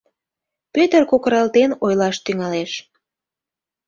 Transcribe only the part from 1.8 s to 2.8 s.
ойлаш тӱҥалеш: